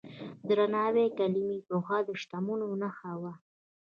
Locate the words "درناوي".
0.59-1.05